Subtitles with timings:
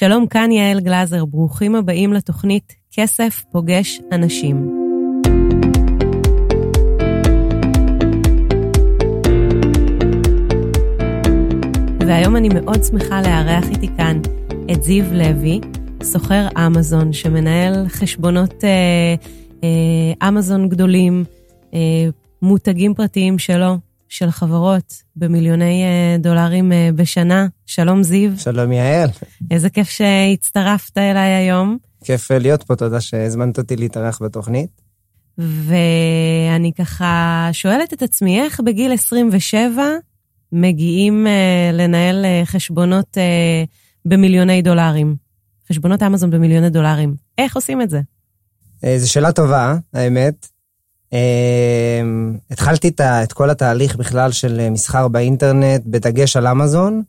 [0.00, 4.70] שלום, כאן יעל גלזר, ברוכים הבאים לתוכנית כסף פוגש אנשים.
[12.06, 14.20] והיום אני מאוד שמחה לארח איתי כאן
[14.72, 15.60] את זיו לוי,
[16.02, 19.14] סוחר אמזון, שמנהל חשבונות אה,
[19.64, 21.24] אה, אמזון גדולים,
[21.74, 21.78] אה,
[22.42, 23.76] מותגים פרטיים שלו,
[24.10, 27.46] של חברות במיליוני אה, דולרים אה, בשנה.
[27.66, 28.30] שלום זיו.
[28.36, 29.08] שלום יעל.
[29.50, 31.78] איזה כיף שהצטרפת אליי היום.
[32.04, 34.80] כיף להיות פה, תודה שהזמנת אותי להתארח בתוכנית.
[35.38, 39.82] ואני ככה שואלת את עצמי, איך בגיל 27
[40.52, 41.26] מגיעים
[41.72, 43.16] לנהל חשבונות
[44.04, 45.16] במיליוני דולרים?
[45.68, 47.14] חשבונות אמזון במיליוני דולרים.
[47.38, 48.00] איך עושים את זה?
[48.96, 50.48] זו שאלה טובה, האמת.
[51.10, 51.14] Uh,
[52.50, 57.02] התחלתי את, כל התהליך בכלל של מסחר באינטרנט, בדגש על אמזון,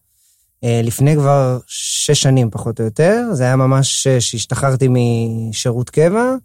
[0.66, 3.24] uh, לפני כבר שש שנים פחות או יותר.
[3.34, 6.36] זה היה ממש שהשתחררתי משירות קבע.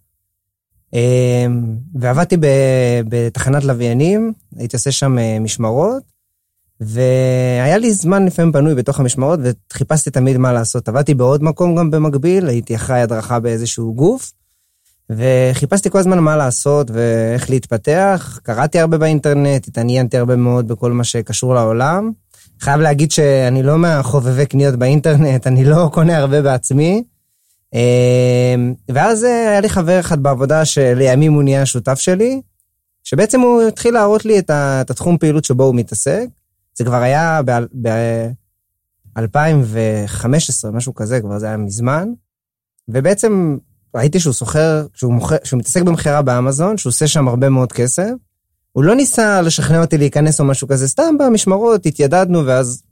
[0.95, 0.96] uh,
[1.95, 2.37] ועבדתי
[3.09, 6.02] בתחנת לוויינים, הייתי עושה שם משמרות,
[6.80, 10.88] והיה לי זמן לפעמים פנוי בתוך המשמרות, וחיפשתי תמיד מה לעשות.
[10.88, 14.32] עבדתי בעוד מקום גם במקביל, הייתי אחראי הדרכה באיזשהו גוף,
[15.10, 18.40] וחיפשתי כל הזמן מה לעשות ואיך להתפתח.
[18.43, 22.10] קראתי הרבה באינטרנט, התעניינתי הרבה מאוד בכל מה שקשור לעולם.
[22.60, 27.04] חייב להגיד שאני לא מהחובבי קניות באינטרנט, אני לא קונה הרבה בעצמי.
[27.74, 32.40] אמ, ואז היה לי חבר אחד בעבודה שלימים הוא נהיה שותף שלי,
[33.04, 36.27] שבעצם הוא התחיל להראות לי את התחום פעילות שבו הוא מתעסק.
[36.74, 37.40] זה כבר היה
[37.82, 42.09] ב-2015, משהו כזה, כבר זה היה מזמן.
[42.88, 43.57] ובעצם
[43.97, 48.11] ראיתי שהוא סוחר, שהוא, שהוא מתעסק במכירה באמזון, שהוא עושה שם הרבה מאוד כסף.
[48.73, 52.83] הוא לא ניסה לשכנע אותי להיכנס או משהו כזה, סתם במשמרות, התיידדנו, ואז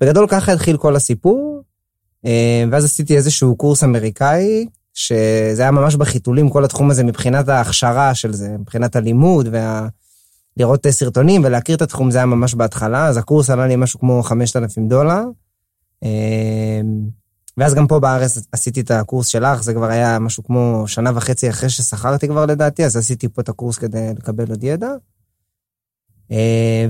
[0.00, 1.62] בגדול ככה התחיל כל הסיפור.
[2.26, 8.14] אה, ואז עשיתי איזשהו קורס אמריקאי, שזה היה ממש בחיתולים, כל התחום הזה מבחינת ההכשרה
[8.14, 9.88] של זה, מבחינת הלימוד וה...
[10.56, 14.22] לראות סרטונים ולהכיר את התחום, זה היה ממש בהתחלה, אז הקורס עלה לי משהו כמו
[14.22, 15.22] 5,000 דולר.
[17.56, 21.50] ואז גם פה בארץ עשיתי את הקורס שלך, זה כבר היה משהו כמו שנה וחצי
[21.50, 24.90] אחרי ששכרתי כבר לדעתי, אז עשיתי פה את הקורס כדי לקבל עוד ידע.
[26.30, 26.36] אמ,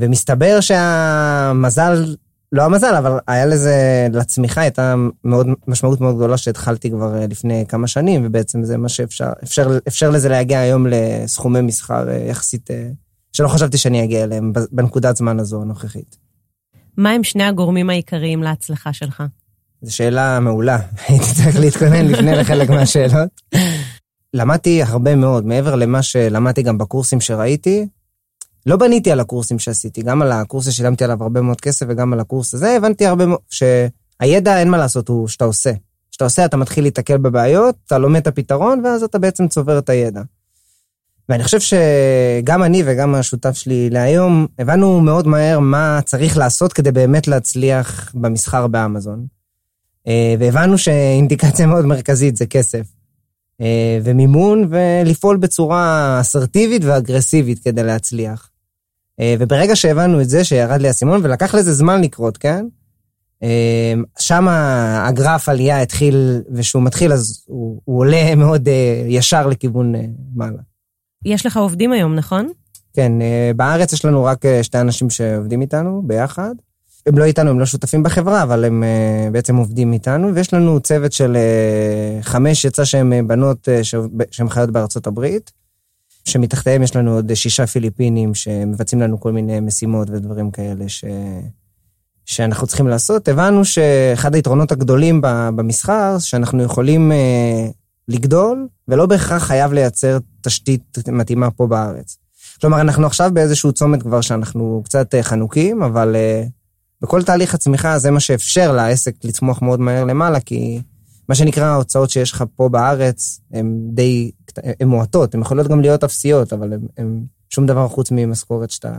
[0.01, 2.17] ומסתבר שהמזל,
[2.53, 4.95] לא המזל, אבל היה לזה, לצמיחה הייתה
[5.25, 9.79] מאוד, משמעות מאוד גדולה שהתחלתי כבר אה, לפני כמה שנים, ובעצם זה מה שאפשר, אפשר,
[9.89, 12.89] אפשר לזה להגיע היום לסכומי מסחר אה, יחסית אה,
[13.33, 16.17] שלא חשבתי שאני אגיע אליהם בנקודת זמן הזו הנוכחית.
[16.97, 19.23] מה הם שני הגורמים העיקריים להצלחה שלך?
[19.87, 23.29] זו שאלה מעולה, הייתי צריך להתכונן לפני לחלק מהשאלות.
[24.35, 27.87] למדתי הרבה מאוד, מעבר למה שלמדתי גם בקורסים שראיתי,
[28.67, 32.21] לא בניתי על הקורסים שעשיתי, גם על הקורס ששילמתי עליו הרבה מאוד כסף וגם על
[32.21, 35.73] הקורס הזה, הבנתי הרבה מאוד, שהידע אין מה לעשות, הוא שאתה עושה.
[36.11, 39.89] כשאתה עושה אתה מתחיל להתקל בבעיות, אתה לומד את הפתרון, ואז אתה בעצם צובר את
[39.89, 40.23] הידע.
[41.29, 46.93] ואני חושב שגם אני וגם השותף שלי להיום, הבנו מאוד מהר מה צריך לעשות כדי
[46.93, 49.36] באמת להצליח במסחר באמזון.
[50.09, 52.87] אה, והבנו שאינדיקציה מאוד מרכזית זה כסף.
[53.61, 58.51] אה, ומימון, ולפעול בצורה אסרטיבית ואגרסיבית כדי להצליח.
[59.21, 62.67] אה, וברגע שהבנו את זה, שירד לי האסימון, ולקח לזה זמן לקרות, כן?
[64.19, 68.69] שם הגרף עלייה התחיל, וכשהוא מתחיל אז הוא, הוא עולה מאוד
[69.07, 69.95] ישר לכיוון
[70.35, 70.59] מעלה.
[71.25, 72.49] יש לך עובדים היום, נכון?
[72.93, 73.13] כן,
[73.57, 76.55] בארץ יש לנו רק שתי אנשים שעובדים איתנו ביחד.
[77.07, 80.81] הם לא איתנו, הם לא שותפים בחברה, אבל הם אה, בעצם עובדים איתנו, ויש לנו
[80.81, 81.37] צוות של
[82.23, 83.69] חמש, יצא שהן בנות
[84.31, 85.53] שהן חיות בארצות הברית,
[86.25, 91.05] שמתחתיהם יש לנו עוד שישה פיליפינים שמבצעים לנו כל מיני משימות ודברים כאלה ש...
[92.25, 93.29] שאנחנו צריכים לעשות.
[93.29, 97.13] הבנו שאחד היתרונות הגדולים במסחר, שאנחנו יכולים
[98.09, 102.19] לגדול, ולא בהכרח חייב לייצר תשתית מתאימה פה בארץ.
[102.61, 106.17] כלומר, אנחנו עכשיו באיזשהו צומת כבר שאנחנו קצת אה, חנוקים, אבל
[107.03, 110.81] בכל תהליך הצמיחה זה מה שאפשר לעסק לצמוח מאוד מהר למעלה, כי
[111.29, 114.31] מה שנקרא ההוצאות שיש לך פה בארץ הן די,
[114.81, 118.93] הן מועטות, הן יכולות גם להיות אפסיות, אבל הן שום דבר חוץ ממשכורת שאתה,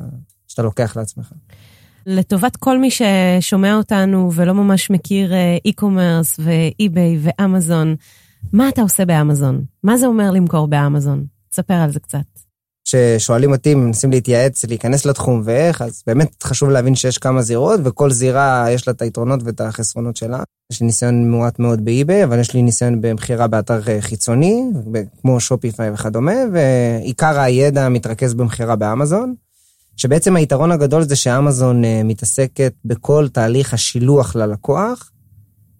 [0.48, 1.32] שאתה לוקח לעצמך.
[2.06, 7.96] לטובת כל מי ששומע אותנו ולא ממש מכיר אה, e-commerce ואי-ביי ואמזון,
[8.54, 9.64] מה אתה עושה באמזון?
[9.84, 11.26] מה זה אומר למכור באמזון?
[11.50, 12.37] תספר על זה קצת.
[12.88, 18.12] כששואלים אותי מנסים להתייעץ, להיכנס לתחום ואיך, אז באמת חשוב להבין שיש כמה זירות, וכל
[18.12, 20.44] זירה יש לה את היתרונות ואת החסרונות שלה.
[20.72, 24.63] יש לי ניסיון מועט מאוד באי-ביי, אבל יש לי ניסיון במכירה באתר חיצוני,
[25.22, 29.36] כמו שופיפיי וכדומה, ועיקר הידע מתרכז במכירה באמזון.
[29.98, 35.12] שבעצם היתרון הגדול זה שאמזון אה, מתעסקת בכל תהליך השילוח ללקוח,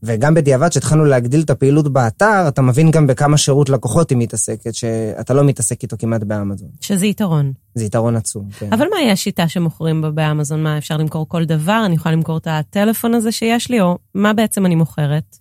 [0.04, 4.76] וגם בדיעבד, כשהתחלנו להגדיל את הפעילות באתר, אתה מבין גם בכמה שירות לקוחות היא מתעסקת,
[4.76, 6.70] שאתה לא מתעסק איתו כמעט באמזון.
[6.82, 7.54] שזה יתרון.
[7.76, 8.74] זה יתרון עצום, כן.
[8.74, 10.64] אבל מהי השיטה שמוכרים בה באמזון?
[10.64, 11.82] מה, אפשר למכור כל דבר?
[11.86, 15.38] אני יכולה למכור את הטלפון הזה שיש לי, או מה בעצם אני מוכרת?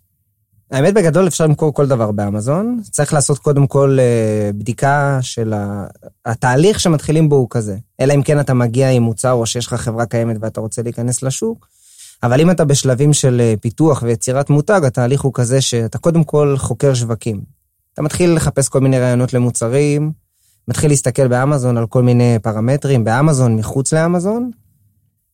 [0.71, 2.81] האמת בגדול אפשר למכור כל דבר באמזון.
[2.91, 5.87] צריך לעשות קודם כל אה, בדיקה של ה...
[6.27, 7.77] התהליך שמתחילים בו הוא כזה.
[8.01, 11.23] אלא אם כן אתה מגיע עם מוצר או שיש לך חברה קיימת ואתה רוצה להיכנס
[11.23, 11.69] לשוק.
[12.23, 16.55] אבל אם אתה בשלבים של אה, פיתוח ויצירת מותג, התהליך הוא כזה שאתה קודם כל
[16.59, 17.41] חוקר שווקים.
[17.95, 20.13] אתה מתחיל לחפש כל מיני רעיונות למוצרים,
[20.69, 24.51] מתחיל להסתכל באמזון על כל מיני פרמטרים, באמזון, מחוץ לאמזון.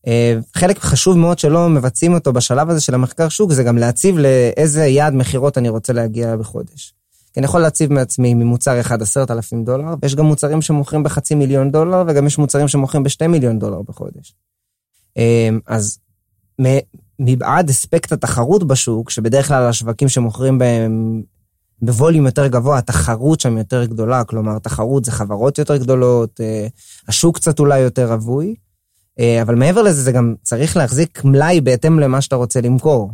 [0.06, 4.19] אה, חלק חשוב מאוד שלא מבצעים אותו בשלב הזה של המחקר שוק, זה גם להציב
[4.19, 6.94] לאיזה יעד מכירות אני רוצה להגיע בחודש.
[7.32, 11.35] כי אני יכול להציב מעצמי ממוצר אחד עשרת אלפים דולר, ויש גם מוצרים שמוכרים בחצי
[11.35, 14.35] מיליון דולר, וגם יש מוצרים שמוכרים בשתי מיליון דולר בחודש.
[15.19, 15.99] אה, אז
[17.19, 21.22] מבעד אספקט התחרות בשוק, שבדרך כלל השווקים שמוכרים בהם
[21.82, 26.66] בווליום יותר גבוה, התחרות שם יותר גדולה, כלומר, תחרות זה חברות יותר גדולות, אה,
[27.08, 28.54] השוק קצת אולי יותר רווי,
[29.19, 33.10] אה, אבל מעבר לזה, זה גם צריך להחזיק מלאי בהתאם למה שאתה רוצה למכור.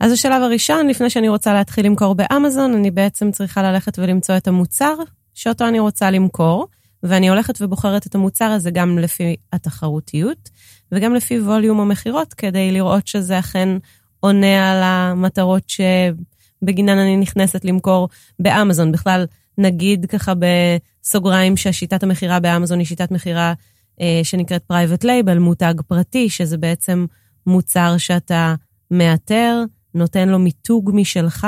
[0.00, 4.48] אז השלב הראשון, לפני שאני רוצה להתחיל למכור באמזון, אני בעצם צריכה ללכת ולמצוא את
[4.48, 4.94] המוצר
[5.34, 6.66] שאותו אני רוצה למכור,
[7.02, 10.50] ואני הולכת ובוחרת את המוצר הזה גם לפי התחרותיות,
[10.92, 13.68] וגם לפי ווליום המכירות, כדי לראות שזה אכן
[14.20, 18.08] עונה על המטרות שבגינן אני נכנסת למכור
[18.38, 18.92] באמזון.
[18.92, 19.26] בכלל,
[19.58, 23.52] נגיד ככה בסוגריים שהשיטת המכירה באמזון היא שיטת מכירה
[24.00, 27.06] אה, שנקראת private label, מותג פרטי, שזה בעצם
[27.46, 28.54] מוצר שאתה
[28.90, 29.62] מאתר,
[29.94, 31.46] נותן לו מיתוג משלך,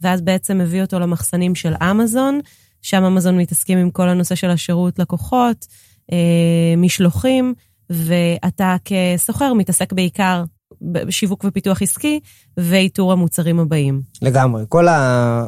[0.00, 2.40] ואז בעצם מביא אותו למחסנים של אמזון.
[2.82, 5.66] שם אמזון מתעסקים עם כל הנושא של השירות לקוחות,
[6.12, 7.54] אה, משלוחים,
[7.92, 10.44] ואתה כסוחר מתעסק בעיקר
[10.82, 12.20] בשיווק ופיתוח עסקי
[12.56, 14.02] ואיתור המוצרים הבאים.
[14.22, 14.64] לגמרי.
[14.68, 15.46] כל ה...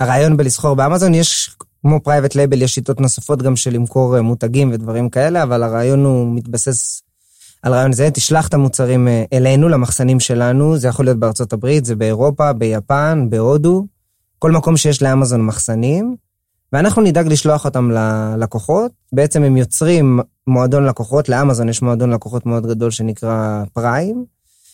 [0.00, 4.70] הרעיון בלסחור באמזון, יש, כמו private label, יש שיטות נוספות גם של למכור אה, מותגים
[4.72, 7.02] ודברים כאלה, אבל הרעיון הוא מתבסס
[7.62, 11.84] על רעיון זה, תשלח את המוצרים אה, אלינו, למחסנים שלנו, זה יכול להיות בארצות הברית,
[11.84, 13.86] זה באירופה, ביפן, בהודו,
[14.38, 16.16] כל מקום שיש לאמזון מחסנים,
[16.72, 18.92] ואנחנו נדאג לשלוח אותם ללקוחות.
[19.12, 24.24] בעצם הם יוצרים מועדון לקוחות, לאמזון יש מועדון לקוחות מאוד גדול שנקרא פריים,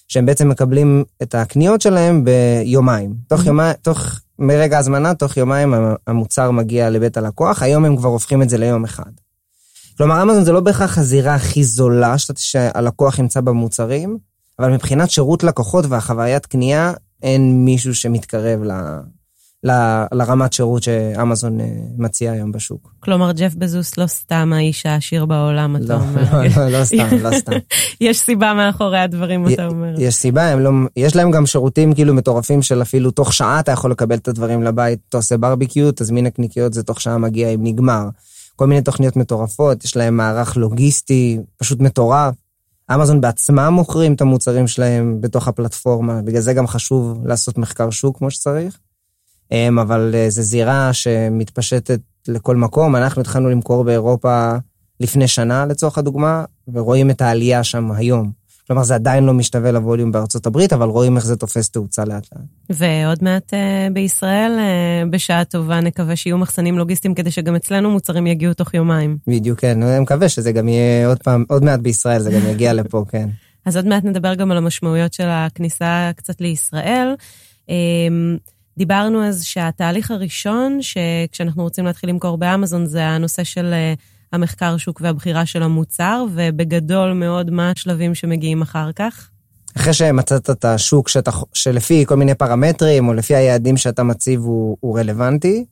[0.08, 3.14] שהם בעצם מקבלים את הקניות שלהם ביומיים.
[3.28, 5.75] תוך יומיים, תוך, מרגע הזמנה, תוך יומיים
[6.06, 9.11] המוצר מגיע לבית הלקוח, היום הם כבר הופכים את זה ליום אחד.
[9.96, 14.19] כלומר, אמזון זה לא בהכרח הזירה הכי זולה שהלקוח ימצא במוצרים,
[14.58, 19.00] אבל מבחינת שירות לקוחות והחוויית קנייה, אין מישהו שמתקרב ל,
[20.12, 21.66] לרמת שירות שאמזון אה,
[21.98, 22.94] מציע היום בשוק.
[23.00, 26.22] כלומר, ג'ף בזוס לא סתם האיש העשיר בעולם, אתה לא, אומר.
[26.32, 27.52] לא, לא, לא סתם, לא סתם.
[28.00, 29.94] יש סיבה מאחורי הדברים, אתה אומר.
[29.98, 33.90] יש סיבה, לא, יש להם גם שירותים כאילו מטורפים של אפילו תוך שעה אתה יכול
[33.90, 38.08] לקבל את הדברים לבית, אתה עושה ברביקיו, תזמין נקניקיות, זה תוך שעה מגיע עם נגמר.
[38.56, 42.34] כל מיני תוכניות מטורפות, יש להם מערך לוגיסטי פשוט מטורף.
[42.94, 48.18] אמזון בעצמם מוכרים את המוצרים שלהם בתוך הפלטפורמה, בגלל זה גם חשוב לעשות מחקר שוק
[48.18, 48.78] כמו שצריך.
[49.52, 52.97] אמ, אבל אה, זו זירה שמתפשטת לכל מקום.
[52.97, 54.56] אנחנו התחלנו למכור באירופה
[55.00, 58.41] לפני שנה, לצורך הדוגמה, ורואים את העלייה שם היום.
[58.67, 62.26] כלומר, זה עדיין לא משתווה לווליום בארצות הברית, אבל רואים איך זה תופס תאוצה לאט
[62.32, 62.44] לאט.
[62.70, 68.27] ועוד מעט uh, בישראל, uh, בשעה טובה, נקווה שיהיו מחסנים לוגיסטיים כדי שגם אצלנו מוצרים
[68.27, 69.19] יגיעו תוך יומיים.
[69.27, 69.82] בדיוק, כן.
[69.82, 73.29] אני מקווה שזה גם יהיה עוד פעם, עוד מעט בישראל, זה גם יגיע לפה, כן.
[73.67, 77.15] אז עוד מעט נדבר גם על המשמעויות של הכניסה קצת לישראל.
[78.81, 83.94] דיברנו אז שהתהליך הראשון, שכשאנחנו רוצים להתחיל למכור באמזון, זה הנושא של אה,
[84.32, 89.29] המחקר שוק והבחירה של המוצר, ובגדול מאוד מה השלבים שמגיעים אחר כך.
[89.77, 94.77] אחרי שמצאת את השוק שאתה, שלפי כל מיני פרמטרים, או לפי היעדים שאתה מציב, הוא,
[94.81, 95.65] הוא רלוונטי,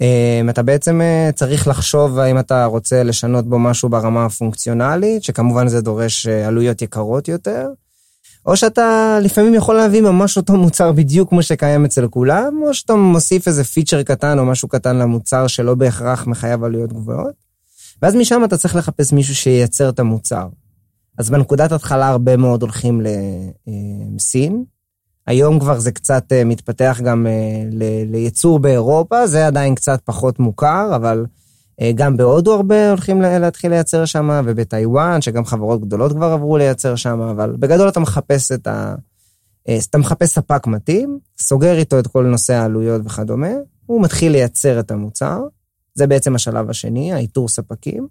[0.00, 5.68] אה, אתה בעצם אה, צריך לחשוב האם אתה רוצה לשנות בו משהו ברמה הפונקציונלית, שכמובן
[5.68, 7.68] זה דורש עלויות יקרות יותר,
[8.46, 12.94] או שאתה לפעמים יכול להביא ממש אותו מוצר בדיוק כמו שקיים אצל כולם, או שאתה
[12.94, 17.34] מוסיף איזה פיצ'ר קטן או משהו קטן למוצר שלא בהכרח מחייב עלויות גבוהות.
[18.02, 20.46] ואז משם אתה צריך לחפש מישהו שייצר את המוצר.
[21.18, 23.00] אז בנקודת התחלה הרבה מאוד הולכים
[24.16, 24.64] לסין.
[25.26, 27.62] היום כבר זה קצת אה, מתפתח גם אה,
[28.06, 31.41] לייצור באירופה, זה עדיין קצת פחות מוכר, אבל אה,
[31.94, 37.20] גם בהודו הרבה הולכים להתחיל לייצר שם, ובטיוואן, שגם חברות גדולות כבר עברו לייצר שם,
[37.20, 38.94] אבל בגדול אתה מחפש את ה...
[39.68, 43.50] אה, אתה מחפש ספק מתאים, סוגר איתו את כל נושא העלויות וכדומה,
[43.86, 45.40] הוא מתחיל לייצר את המוצר.
[45.94, 48.06] זה בעצם השלב השני, האיתור ספקים.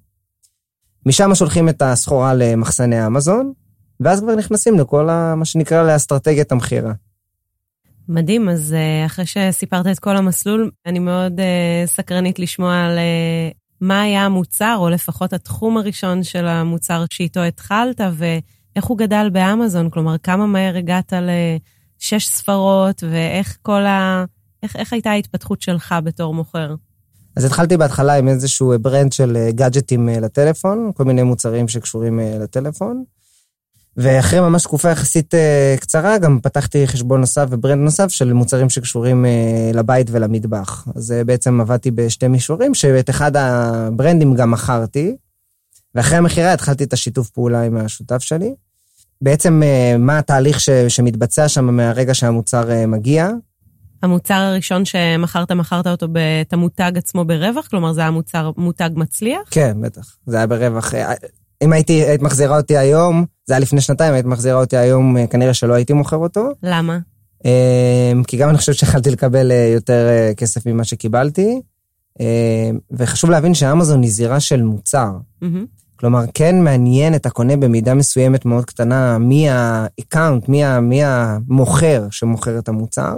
[1.05, 3.53] משם שולחים את הסחורה למחסני אמזון,
[3.99, 6.93] ואז כבר נכנסים לכל ה, מה שנקרא לאסטרטגיית המכירה.
[8.07, 11.39] מדהים, אז אה, אחרי שסיפרת את כל המסלול, אני מאוד
[11.85, 12.97] סקרנית לשמוע על
[13.81, 19.89] מה היה המוצר, או לפחות התחום הראשון של המוצר שאיתו התחלת, ואיך הוא גדל באמזון,
[19.89, 24.25] כלומר, כמה מהר הגעת לשש ספרות, ואיך כל ה...
[24.63, 26.75] איך, איך הייתה ההתפתחות שלך בתור מוכר?
[27.35, 33.03] אז התחלתי בהתחלה עם איזשהו ברנד של גאדג'טים לטלפון, כל מיני מוצרים שקשורים לטלפון.
[33.97, 39.25] ואחרי ממש תקופה יחסית אה, קצרה, גם פתחתי חשבון נוסף וברנד נוסף של מוצרים שקשורים
[39.25, 40.87] אה, לבית ולמטבח.
[40.95, 45.15] אז אה, בעצם עבדתי בשתי מישורים, שאת אחד הברנדים גם מכרתי,
[45.95, 48.53] ואחרי המכירה התחלתי את השיתוף פעולה עם השותף שלי.
[49.21, 49.61] בעצם
[49.99, 53.29] מה התהליך ש, שמתבצע שם מהרגע שהמוצר מגיע.
[54.03, 56.07] המוצר הראשון שמכרת, מכרת אותו
[56.41, 57.67] את המותג עצמו ברווח?
[57.67, 59.41] כלומר, זה היה מוצר, מותג מצליח?
[59.51, 60.17] כן, בטח.
[60.25, 60.93] זה היה ברווח.
[61.61, 65.27] אם הייתי, היית מחזירה אותי היום, זה היה לפני שנתיים, היית מחזירה אותי היום, אה,
[65.27, 66.49] כנראה שלא הייתי מוכר אותו.
[66.63, 66.99] למה?
[67.45, 71.61] אמ, כי גם אני חושבת שיכלתי לקבל אה, יותר אה, כסף ממה שקיבלתי.
[72.19, 72.25] אמ,
[72.91, 75.11] וחשוב להבין שאמזון היא זירה של מוצר.
[75.43, 75.45] Mm-hmm.
[75.95, 82.07] כלומר, כן מעניין את הקונה במידה מסוימת מאוד קטנה מי ה account, מי, מי המוכר
[82.11, 83.15] שמוכר את המוצר,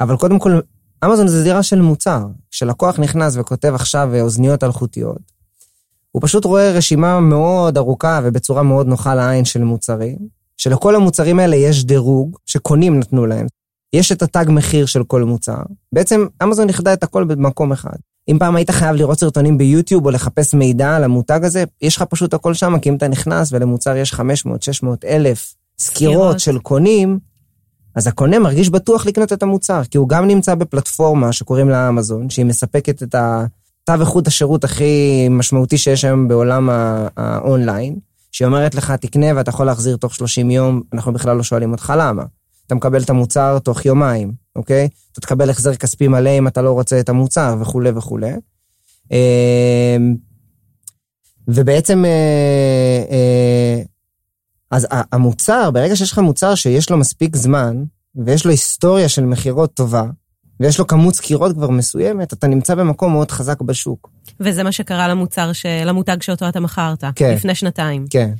[0.00, 0.60] אבל קודם כל,
[1.04, 2.26] אמזון זה זירה של מוצר.
[2.50, 5.32] כשלקוח נכנס וכותב עכשיו אוזניות אלחוטיות,
[6.12, 10.16] הוא פשוט רואה רשימה מאוד ארוכה ובצורה מאוד נוחה לעין של מוצרים,
[10.56, 13.46] שלכל המוצרים האלה יש דירוג שקונים נתנו להם.
[13.92, 15.62] יש את התג מחיר של כל מוצר.
[15.92, 17.96] בעצם אמזון נכדה את הכל במקום אחד.
[18.28, 22.02] אם פעם היית חייב לראות סרטונים ביוטיוב או לחפש מידע על המותג הזה, יש לך
[22.02, 27.18] פשוט הכל שם, כי אם אתה נכנס ולמוצר יש 500, 600 אלף סקירות של קונים,
[27.96, 32.30] אז הקונה מרגיש בטוח לקנות את המוצר, כי הוא גם נמצא בפלטפורמה שקוראים לה אמזון,
[32.30, 33.44] שהיא מספקת את ה...
[33.96, 36.68] תו איכות השירות הכי משמעותי שיש היום בעולם
[37.16, 37.98] האונליין,
[38.32, 41.92] שהיא אומרת לך, תקנה ואתה יכול להחזיר תוך 30 יום, אנחנו בכלל לא שואלים אותך
[41.96, 42.22] למה.
[42.66, 44.88] אתה מקבל את המוצר תוך יומיים, אוקיי?
[45.12, 48.32] אתה תקבל החזר כספי מלא אם אתה לא רוצה את המוצר וכולי וכולי.
[49.10, 50.16] אמ,
[51.48, 53.82] ובעצם, אה, אה,
[54.70, 57.84] אז המוצר, ברגע שיש לך מוצר שיש לו מספיק זמן,
[58.24, 60.04] ויש לו היסטוריה של מכירות טובה,
[60.60, 64.10] ויש לו כמות סקירות כבר מסוימת, אתה נמצא במקום מאוד חזק בשוק.
[64.40, 65.66] וזה מה שקרה למוצר, ש...
[65.66, 67.34] למותג שאותו אתה מכרת, כן.
[67.34, 68.06] לפני שנתיים.
[68.10, 68.30] כן.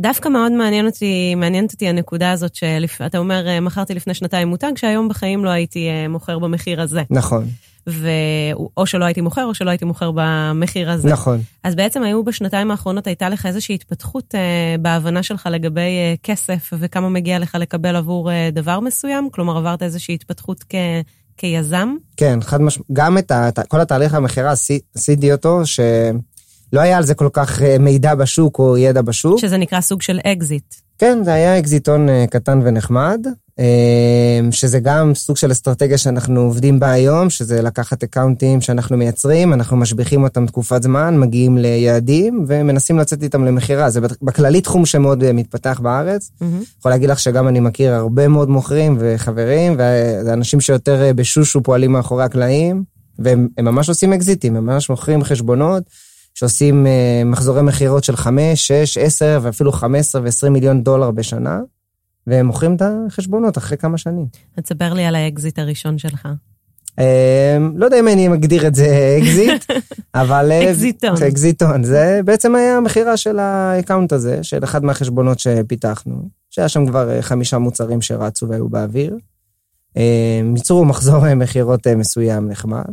[0.00, 4.72] דווקא מאוד מעניין אותי, מעניינת אותי הנקודה הזאת שאתה אומר, אה, מכרתי לפני שנתיים מותג,
[4.76, 7.02] שהיום בחיים לא הייתי אה, מוכר במחיר הזה.
[7.10, 7.46] נכון.
[7.88, 8.08] ו...
[8.76, 11.08] או שלא הייתי מוכר, או שלא הייתי מוכר במחיר הזה.
[11.08, 11.40] נכון.
[11.64, 16.72] אז בעצם היו בשנתיים האחרונות, הייתה לך איזושהי התפתחות אה, בהבנה שלך לגבי אה, כסף,
[16.78, 19.28] וכמה מגיע לך לקבל עבור אה, דבר מסוים?
[19.32, 20.74] כלומר, עברת איזושהי התפתחות כ...
[21.36, 21.94] כיזם?
[22.16, 22.88] כן, חד משמעית.
[22.92, 24.52] גם את ה, כל התהליך המכירה
[24.94, 29.38] עשיתי אותו, שלא היה על זה כל כך אה, מידע בשוק או ידע בשוק.
[29.38, 30.74] שזה נקרא סוג של אקזיט.
[30.98, 33.26] כן, זה היה אקזיטון אה, קטן ונחמד.
[33.58, 39.52] אמ, שזה גם סוג של אסטרטגיה שאנחנו עובדים בה היום, שזה לקחת accountים שאנחנו מייצרים,
[39.52, 43.90] אנחנו משביחים אותם תקופת זמן, מגיעים ליעדים ומנסים לצאת איתם למכירה.
[43.90, 46.30] זה בכללי תחום שמאוד אה, מתפתח בארץ.
[46.40, 46.44] Mm-hmm.
[46.78, 51.62] יכול להגיד לך שגם אני מכיר הרבה מאוד מוכרים וחברים, וזה אנשים שיותר אה, בשושו
[51.62, 52.84] פועלים מאחורי הקלעים,
[53.18, 55.82] והם ממש עושים אקזיטים, הם ממש מוכרים חשבונות.
[56.34, 61.60] שעושים uh, מחזורי מכירות של 5, 6, 10 ואפילו 15 ו-20 מיליון דולר בשנה.
[62.26, 64.26] והם מוכרים את החשבונות אחרי כמה שנים.
[64.60, 66.28] תספר לי על האקזיט הראשון שלך.
[66.98, 68.86] אמ, לא יודע אם אני מגדיר את זה
[69.22, 69.64] אקזיט,
[70.14, 70.52] אבל...
[70.52, 71.22] אה, אקזיטון.
[71.28, 71.84] אקזיטון.
[71.84, 77.10] זה בעצם היה המכירה של ה account הזה, של אחד מהחשבונות שפיתחנו, שהיה שם כבר
[77.10, 79.16] אה, חמישה מוצרים שרצו והיו באוויר.
[79.96, 82.90] אמ, ייצרו מחזור אה, מכירות מסוים נחמד.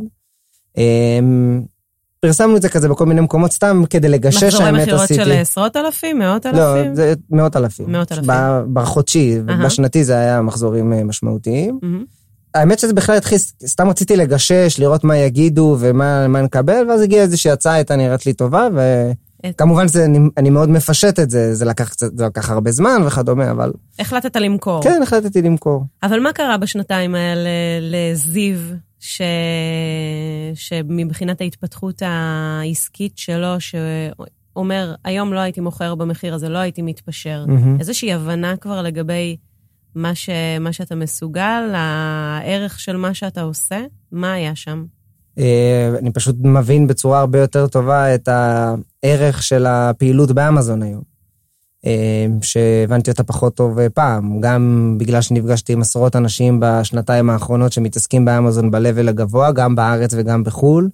[2.24, 4.72] פרסמנו את זה כזה בכל מיני מקומות סתם כדי לגשש האמת עשיתי.
[4.72, 6.18] מחזורי מכירות של עשרות אלפים?
[6.18, 6.60] מאות אלפים?
[6.60, 7.92] לא, זה מאות אלפים.
[7.92, 8.30] מאות אלפים.
[8.72, 9.64] בחודשי, uh-huh.
[9.64, 11.78] בשנתי זה היה מחזורים אה, משמעותיים.
[11.82, 12.06] Uh-huh.
[12.54, 17.50] האמת שזה בכלל התחיל, סתם רציתי לגשש, לראות מה יגידו ומה נקבל, ואז הגיעה איזושהי
[17.50, 18.68] הצעה, הייתה נראית לי טובה,
[19.44, 23.50] וכמובן זה, אני, אני מאוד מפשט את זה, זה לקח, זה לקח הרבה זמן וכדומה,
[23.50, 23.72] אבל...
[23.98, 24.82] החלטת למכור.
[24.82, 25.84] כן, החלטתי למכור.
[26.02, 27.50] אבל מה קרה בשנתיים האלה
[27.80, 28.56] לזיו?
[29.02, 29.22] ש...
[30.54, 37.44] שמבחינת ההתפתחות העסקית שלו, שאומר, היום לא הייתי מוכר במחיר הזה, לא הייתי מתפשר.
[37.48, 37.80] Mm-hmm.
[37.80, 39.36] איזושהי הבנה כבר לגבי
[39.94, 40.30] מה, ש...
[40.60, 44.84] מה שאתה מסוגל, הערך של מה שאתה עושה, מה היה שם?
[45.38, 51.11] אה, אני פשוט מבין בצורה הרבה יותר טובה את הערך של הפעילות באמזון היום.
[51.86, 57.72] אמ, שהבנתי אותה פחות טוב אה, פעם, גם בגלל שנפגשתי עם עשרות אנשים בשנתיים האחרונות
[57.72, 60.88] שמתעסקים באמזון ב-level הגבוה, גם בארץ וגם בחו"ל.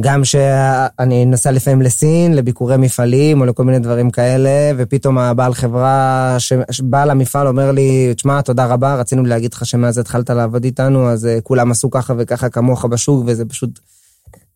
[0.00, 6.36] גם שאני נסע לפעמים לסין, לביקורי מפעלים או לכל מיני דברים כאלה, ופתאום הבעל חברה,
[6.82, 11.26] בעל המפעל אומר לי, תשמע, תודה רבה, רצינו להגיד לך שמאז התחלת לעבוד איתנו, אז
[11.26, 13.80] אה, כולם עשו ככה וככה כמוך בשוק, וזה פשוט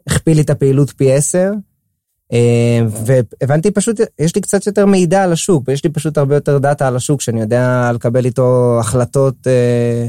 [0.07, 1.51] הכפיל לי את הפעילות פי עשר.
[2.33, 6.59] אה, והבנתי פשוט, יש לי קצת יותר מידע על השוק, ויש לי פשוט הרבה יותר
[6.59, 10.09] דאטה על השוק, שאני יודע לקבל איתו החלטות אה,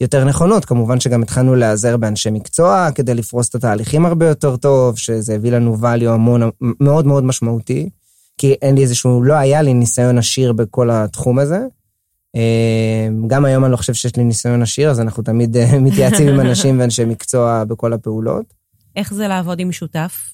[0.00, 0.64] יותר נכונות.
[0.64, 5.52] כמובן שגם התחלנו להיעזר באנשי מקצוע כדי לפרוס את התהליכים הרבה יותר טוב, שזה הביא
[5.52, 7.90] לנו value המון, מאוד מאוד משמעותי,
[8.38, 11.60] כי אין לי איזשהו, לא היה לי ניסיון עשיר בכל התחום הזה.
[12.36, 16.40] אה, גם היום אני לא חושב שיש לי ניסיון עשיר, אז אנחנו תמיד מתייעצים עם
[16.40, 18.44] אנשים ואנשי מקצוע בכל הפעולות.
[18.96, 20.32] איך זה לעבוד עם שותף?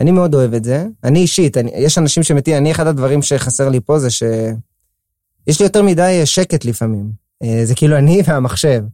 [0.00, 0.86] אני מאוד אוהב את זה.
[1.04, 5.66] אני אישית, אני, יש אנשים שמתים, אני אחד הדברים שחסר לי פה זה שיש לי
[5.66, 7.10] יותר מדי שקט לפעמים.
[7.42, 8.84] אה, זה כאילו אני והמחשב.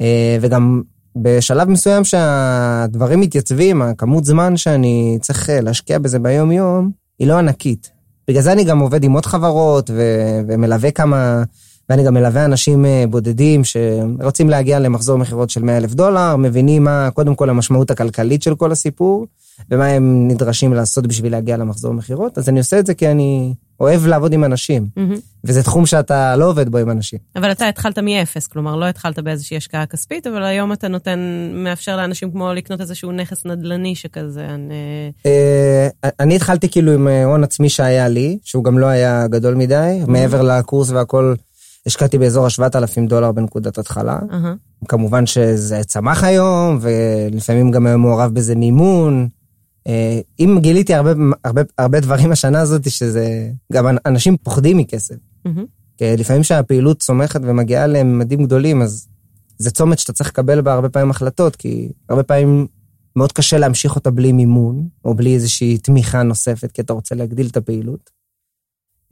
[0.00, 0.82] אה, וגם
[1.16, 7.90] בשלב מסוים שהדברים מתייצבים, הכמות זמן שאני צריך אה, להשקיע בזה ביום-יום, היא לא ענקית.
[8.28, 11.42] בגלל זה אני גם עובד עם עוד חברות ו- ומלווה כמה,
[11.88, 17.10] ואני גם מלווה אנשים בודדים שרוצים להגיע למחזור מכירות של 100 אלף דולר, מבינים מה,
[17.14, 19.26] קודם כל, המשמעות הכלכלית של כל הסיפור,
[19.70, 23.54] ומה הם נדרשים לעשות בשביל להגיע למחזור מכירות, אז אני עושה את זה כי אני
[23.80, 25.20] אוהב לעבוד עם אנשים, mm-hmm.
[25.44, 27.18] וזה תחום שאתה לא עובד בו עם אנשים.
[27.36, 31.18] אבל אתה התחלת מאפס, כלומר לא התחלת באיזושהי השקעה כספית, אבל היום אתה נותן,
[31.54, 34.46] מאפשר לאנשים כמו לקנות איזשהו נכס נדל"ני שכזה.
[34.48, 34.74] אני,
[35.26, 35.88] אה,
[36.20, 40.00] אני התחלתי כאילו עם אה, הון עצמי שהיה לי, שהוא גם לא היה גדול מדי,
[40.02, 40.10] mm-hmm.
[40.10, 41.34] מעבר לקורס והכל.
[41.86, 44.18] השקעתי באזור ה-7,000 דולר בנקודת התחלה.
[44.18, 44.86] Uh-huh.
[44.88, 49.28] כמובן שזה צמח היום, ולפעמים גם היה מעורב בזה מימון,
[50.40, 51.12] אם גיליתי הרבה,
[51.44, 55.14] הרבה, הרבה דברים השנה הזאת, שזה, גם אנשים פוחדים מכסף.
[55.46, 55.60] Mm-hmm.
[55.96, 59.08] כי לפעמים כשהפעילות צומחת ומגיעה לממדים גדולים, אז
[59.58, 62.66] זה צומת שאתה צריך לקבל בה הרבה פעמים החלטות, כי הרבה פעמים
[63.16, 67.46] מאוד קשה להמשיך אותה בלי מימון, או בלי איזושהי תמיכה נוספת, כי אתה רוצה להגדיל
[67.46, 68.10] את הפעילות.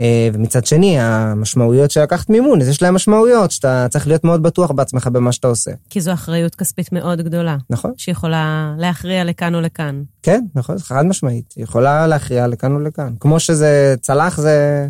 [0.00, 4.42] אה, ומצד שני, המשמעויות של לקחת מימון, אז יש להם משמעויות שאתה צריך להיות מאוד
[4.42, 5.70] בטוח בעצמך במה שאתה עושה.
[5.90, 7.56] כי זו אחריות כספית מאוד גדולה.
[7.70, 7.92] נכון.
[7.96, 10.02] שיכולה להכריע לכאן או לכאן.
[10.22, 11.54] כן, נכון, חד משמעית.
[11.56, 13.14] יכולה להכריע לכאן או לכאן.
[13.20, 14.88] כמו שזה צלח, זה...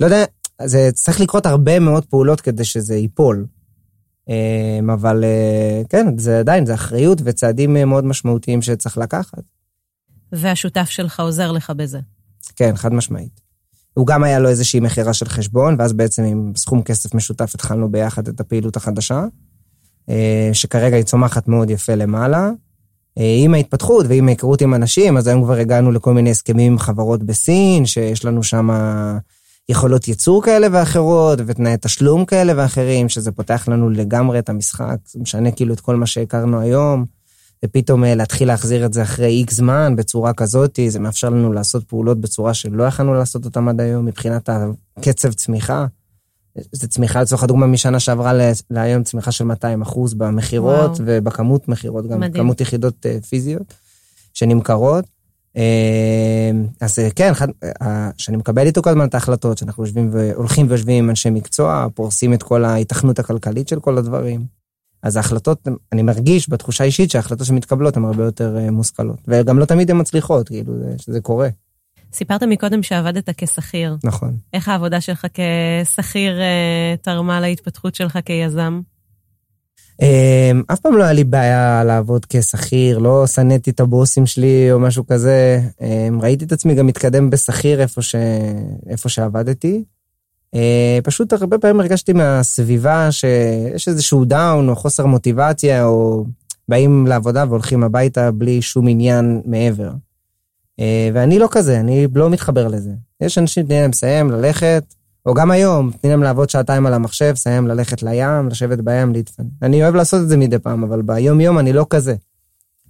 [0.00, 0.24] לא יודע,
[0.64, 3.46] זה צריך לקרות הרבה מאוד פעולות כדי שזה ייפול.
[4.28, 9.42] אה, אבל אה, כן, זה עדיין, זה אחריות וצעדים מאוד משמעותיים שצריך לקחת.
[10.32, 12.00] והשותף שלך עוזר לך בזה.
[12.56, 13.40] כן, חד משמעית.
[13.94, 17.92] הוא גם היה לו איזושהי מכירה של חשבון, ואז בעצם עם סכום כסף משותף התחלנו
[17.92, 19.24] ביחד את הפעילות החדשה,
[20.08, 22.50] אה, שכרגע היא צומחת מאוד יפה למעלה.
[23.18, 26.78] אה, עם ההתפתחות ועם ההיכרות עם אנשים, אז היום כבר הגענו לכל מיני הסכמים עם
[26.78, 28.68] חברות בסין, שיש לנו שם
[29.68, 35.50] יכולות ייצור כאלה ואחרות, ותנאי תשלום כאלה ואחרים, שזה פותח לנו לגמרי את המשחק, משנה
[35.50, 37.04] כאילו את כל מה שהכרנו היום.
[37.64, 41.84] ופתאום אה, להתחיל להחזיר את זה אחרי איקס זמן בצורה כזאת, זה מאפשר לנו לעשות
[41.84, 44.48] פעולות בצורה שלא יכלנו לעשות אותן עד היום מבחינת
[44.96, 45.86] הקצב צמיחה.
[46.72, 48.32] זו צמיחה לצורך הדוגמה משנה שעברה
[48.70, 52.44] להיום צמיחה של 200 אחוז במכירות ובכמות מכירות, גם מדהים.
[52.44, 53.74] כמות יחידות אה, פיזיות
[54.34, 55.04] שנמכרות.
[55.56, 57.32] אה, אז כן,
[58.18, 62.34] שאני מקבל איתו כל הזמן את ההחלטות, שאנחנו יושבים והולכים ויושבים עם אנשי מקצוע, פורסים
[62.34, 64.61] את כל ההיתכנות הכלכלית של כל הדברים.
[65.02, 69.18] אז ההחלטות, אני מרגיש בתחושה אישית שההחלטות שמתקבלות הן הרבה יותר אה, מושכלות.
[69.28, 71.48] וגם לא תמיד הן מצליחות, כאילו, שזה קורה.
[72.12, 73.96] סיפרת מקודם שעבדת כשכיר.
[74.04, 74.36] נכון.
[74.52, 78.80] איך העבודה שלך כשכיר אה, תרמה להתפתחות שלך כיזם?
[80.02, 84.80] אמ, אף פעם לא היה לי בעיה לעבוד כשכיר, לא שנאתי את הבוסים שלי או
[84.80, 85.60] משהו כזה.
[85.80, 88.14] אמ, ראיתי את עצמי גם מתקדם בשכיר איפה, ש...
[88.88, 89.84] איפה שעבדתי.
[90.54, 96.24] אה, פשוט הרבה פעמים הרגשתי מהסביבה שיש איזשהו דאון או חוסר מוטיבציה, או
[96.68, 99.90] באים לעבודה והולכים הביתה בלי שום עניין מעבר.
[100.80, 102.90] אה, ואני לא כזה, אני לא מתחבר לזה.
[103.20, 104.84] יש אנשים, תני להם לסיים, ללכת,
[105.26, 109.46] או גם היום, תני להם לעבוד שעתיים על המחשב, סיים ללכת לים, לשבת בים, להתפנן.
[109.62, 112.14] אני אוהב לעשות את זה מדי פעם, אבל ביום-יום אני לא כזה.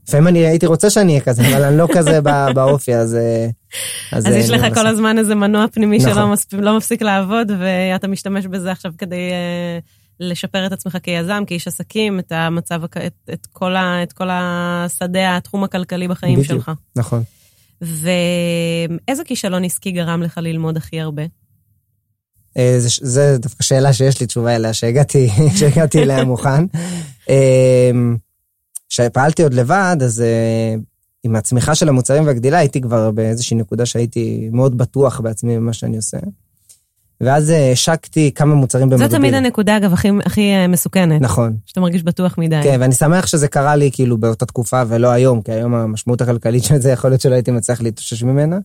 [0.09, 2.21] לפעמים אני הייתי רוצה שאני אהיה כזה, אבל אני לא כזה
[2.55, 3.15] באופי, אז...
[3.15, 3.49] אה,
[4.13, 6.15] אז, אז יש לך כל הזמן איזה מנוע פנימי נכון.
[6.15, 9.89] שלא מספיק, לא מפסיק לעבוד, ואתה משתמש בזה עכשיו כדי uh,
[10.21, 12.97] לשפר את עצמך כיזם, כאיש עסקים, את המצב, את,
[13.33, 16.73] את, כל, ה, את כל השדה, התחום הכלכלי בחיים בדיוק, שלך.
[16.97, 17.23] נכון.
[17.81, 21.23] ואיזה כישלון עסקי גרם לך ללמוד הכי הרבה?
[22.57, 26.65] אה, זה, זה דווקא שאלה שיש לי תשובה אליה, שהגעתי, שהגעתי אליה מוכן.
[28.93, 30.81] כשפעלתי עוד לבד, אז uh,
[31.25, 35.97] עם הצמיחה של המוצרים והגדילה, הייתי כבר באיזושהי נקודה שהייתי מאוד בטוח בעצמי במה שאני
[35.97, 36.19] עושה.
[37.21, 39.09] ואז אה, השקתי כמה מוצרים במקביל.
[39.09, 41.21] זו תמיד הנקודה, אגב, הכי, הכי אה, מסוכנת.
[41.21, 41.57] נכון.
[41.67, 42.61] שאתה מרגיש בטוח מדי.
[42.63, 46.65] כן, ואני שמח שזה קרה לי כאילו באותה תקופה ולא היום, כי היום המשמעות הכלכלית
[46.65, 48.59] של זה יכול להיות שלא הייתי מצליח להתאושש ממנה.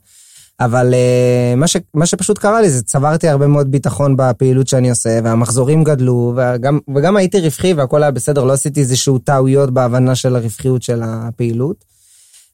[0.59, 4.89] אבל uh, מה, ש, מה שפשוט קרה לי זה צברתי הרבה מאוד ביטחון בפעילות שאני
[4.89, 10.15] עושה, והמחזורים גדלו, וגם, וגם הייתי רווחי והכל היה בסדר, לא עשיתי איזשהו טעויות בהבנה
[10.15, 11.85] של הרווחיות של הפעילות.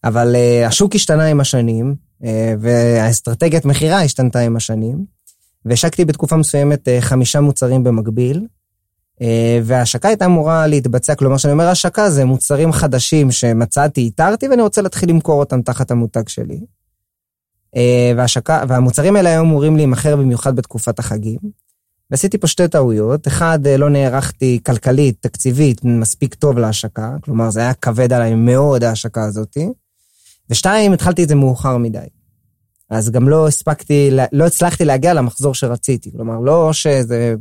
[0.03, 2.25] אבל uh, השוק השתנה עם השנים, uh,
[2.59, 5.05] והאסטרטגיית מכירה השתנתה עם השנים,
[5.65, 8.47] והשקתי בתקופה מסוימת uh, חמישה מוצרים במקביל,
[9.19, 9.23] uh,
[9.63, 14.81] וההשקה הייתה אמורה להתבצע, כלומר, כשאני אומר השקה זה מוצרים חדשים שמצאתי, איתרתי, ואני רוצה
[14.81, 16.59] להתחיל למכור אותם תחת המותג שלי.
[17.75, 21.39] אה, והשקה, והמוצרים האלה היו אמורים להימכר במיוחד בתקופת החגים.
[22.11, 27.59] ועשיתי פה שתי טעויות, אחד, אה, לא נערכתי כלכלית, תקציבית, מספיק טוב להשקה, כלומר זה
[27.59, 29.69] היה כבד עליי מאוד ההשקה הזאתי.
[30.49, 32.07] ושתיים, התחלתי את זה מאוחר מדי.
[32.89, 37.35] אז גם לא הספקתי, לא הצלחתי להגיע למחזור שרציתי, כלומר לא שזה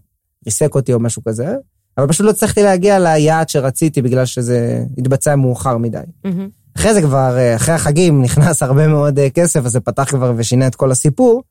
[0.46, 1.54] ריסק אותי או משהו כזה,
[1.98, 5.98] אבל פשוט לא הצלחתי להגיע ליעד שרציתי בגלל שזה התבצע מאוחר מדי.
[6.26, 6.61] Mm-hmm.
[6.76, 10.32] אחרי זה כבר, אה, אחרי החגים, נכנס הרבה מאוד אה, כסף, אז זה פתח כבר
[10.36, 11.42] ושינה את כל הסיפור.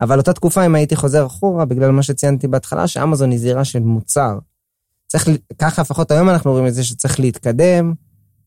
[0.00, 3.80] אבל אותה תקופה, אם הייתי חוזר אחורה, בגלל מה שציינתי בהתחלה, שאמזון היא זירה של
[3.80, 4.38] מוצר.
[5.06, 7.94] צריך, ככה לפחות היום אנחנו רואים את זה שצריך להתקדם,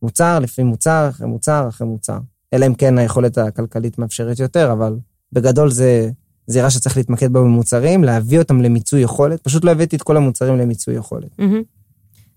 [0.02, 2.17] מוצר לפי מוצר, אחרי מוצר, אחרי מוצר.
[2.54, 4.98] אלא אם כן היכולת הכלכלית מאפשרת יותר, אבל
[5.32, 6.10] בגדול זה
[6.48, 9.41] זירה שצריך להתמקד בה במוצרים, להביא אותם למיצוי יכולת.
[9.41, 11.39] פשוט לא הבאתי את כל המוצרים למיצוי יכולת.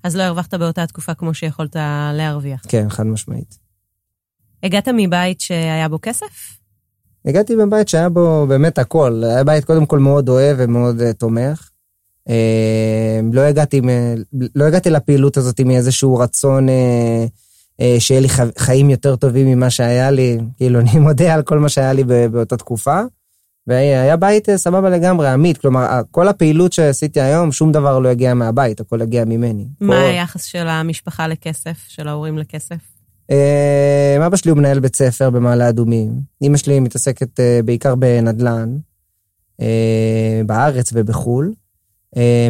[0.03, 1.77] אז לא הרווחת באותה תקופה כמו שיכולת
[2.15, 2.63] להרוויח.
[2.69, 3.66] כן, חד משמעית.
[4.67, 6.57] הגעת מבית שהיה בו כסף?
[7.27, 9.23] הגעתי מבית שהיה בו באמת הכל.
[9.25, 11.71] היה בית קודם כל מאוד אוהב ומאוד uh, תומך.
[12.29, 12.33] Uh,
[13.33, 13.81] לא, הגעתי,
[14.55, 20.39] לא הגעתי לפעילות הזאת מאיזשהו רצון uh, שיהיה לי חיים יותר טובים ממה שהיה לי.
[20.57, 23.01] כאילו, אני מודה על כל מה שהיה לי באותה תקופה.
[23.67, 25.59] והיה בית סבבה לגמרי, עמית.
[25.59, 29.67] כלומר, כל הפעילות שעשיתי היום, שום דבר לא הגיע מהבית, הכל הגיע ממני.
[29.81, 30.03] מה כל...
[30.03, 32.96] היחס של המשפחה לכסף, של ההורים לכסף?
[33.31, 36.21] אה, אבא שלי הוא מנהל בית ספר במעלה אדומים.
[36.43, 38.77] אמא שלי מתעסקת אה, בעיקר בנדל"ן,
[39.61, 41.53] אה, בארץ ובחו"ל.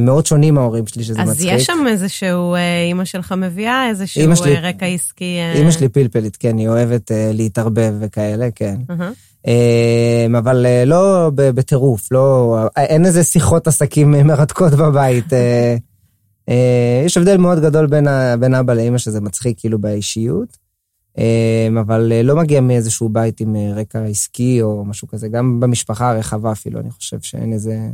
[0.01, 1.53] מאוד שונים ההורים שלי, שזה אז מצחיק.
[1.53, 2.55] אז יש שם איזשהו,
[2.89, 5.39] אימא שלך מביאה איזשהו שלי, רקע עסקי.
[5.55, 8.77] אימא שלי פלפלית, כן, היא אוהבת להתערבב וכאלה, כן.
[8.91, 9.49] Uh-huh.
[10.39, 15.33] אבל לא בטירוף, לא, אין איזה שיחות עסקים מרתקות בבית.
[17.07, 18.07] יש הבדל מאוד גדול בין,
[18.41, 20.66] בין אבא לאמא, שזה מצחיק כאילו באישיות.
[21.19, 25.61] אמ, אבל אה, לא מגיע מאיזשהו בית עם אה, רקע עסקי או משהו כזה, גם
[25.61, 27.89] במשפחה הרחבה אפילו, אני חושב שאין איזה...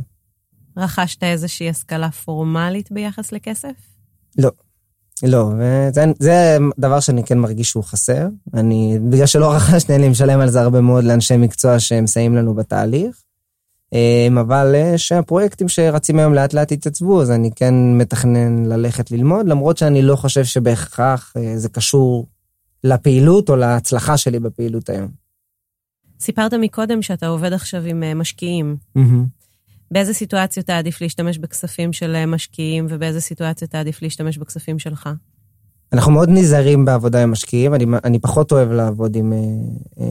[0.77, 3.73] רכשת איזושהי השכלה פורמלית ביחס לכסף?
[4.37, 4.51] לא.
[5.23, 8.27] לא, וזה זה דבר שאני כן מרגיש שהוא חסר.
[8.53, 13.23] אני, בגלל שלא רכשתי, לי משלם על זה הרבה מאוד לאנשי מקצוע שמסייעים לנו בתהליך.
[13.93, 19.47] אמ, אבל אה, שהפרויקטים שרצים היום לאט לאט יתעצבו, אז אני כן מתכנן ללכת ללמוד,
[19.47, 22.27] למרות שאני לא חושב שבהכרח זה קשור
[22.83, 25.09] לפעילות או להצלחה שלי בפעילות היום.
[26.19, 28.75] סיפרת מקודם שאתה עובד עכשיו עם אה, משקיעים.
[28.97, 29.01] Mm-hmm.
[29.91, 34.79] באיזה סיטואציות אתה עדיף להשתמש בכספים של אה, משקיעים, ובאיזה סיטואציות אתה עדיף להשתמש בכספים
[34.79, 35.09] שלך?
[35.93, 40.05] אנחנו מאוד נזהרים בעבודה עם משקיעים, אני, אני פחות אוהב לעבוד עם, אה,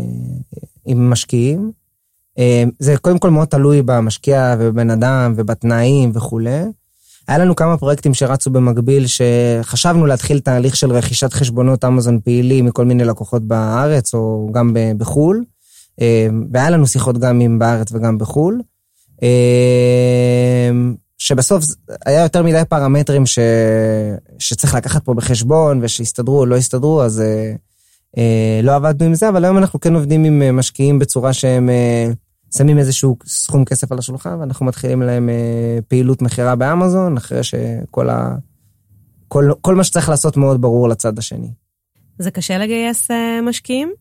[0.86, 1.72] עם משקיעים.
[2.78, 6.62] זה קודם כל מאוד תלוי במשקיע ובבן אדם ובתנאים וכולי.
[7.28, 12.84] היה לנו כמה פרויקטים שרצו במקביל, שחשבנו להתחיל תהליך של רכישת חשבונות אמזון פעילים מכל
[12.84, 15.44] מיני לקוחות בארץ או גם בחו"ל,
[16.00, 18.60] אה, והיה לנו שיחות גם עם בארץ וגם בחו"ל,
[19.22, 20.70] אה,
[21.18, 21.64] שבסוף
[22.06, 23.38] היה יותר מדי פרמטרים ש...
[24.38, 27.22] שצריך לקחת פה בחשבון, ושיסתדרו או לא יסתדרו, אז
[28.16, 31.70] אה, לא עבדנו עם זה, אבל היום אנחנו כן עובדים עם משקיעים בצורה שהם...
[32.56, 38.10] שמים איזשהו סכום כסף על השולחן, ואנחנו מתחילים להם אה, פעילות מכירה באמזון, אחרי שכל
[38.10, 38.36] ה...
[39.28, 41.50] כל, כל מה שצריך לעשות מאוד ברור לצד השני.
[42.18, 43.92] זה קשה לגייס אה, משקיעים?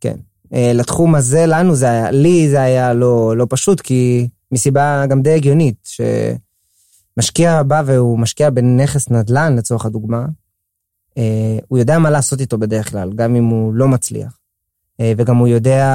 [0.00, 0.16] כן.
[0.54, 5.22] אה, לתחום הזה, לנו זה היה, לי זה היה לא, לא פשוט, כי מסיבה גם
[5.22, 5.88] די הגיונית,
[7.16, 10.26] שמשקיע בא והוא משקיע בנכס נדל"ן, לצורך הדוגמה,
[11.68, 14.41] הוא יודע מה לעשות איתו בדרך כלל, גם אם הוא לא מצליח.
[15.02, 15.86] אה, וגם הוא יודע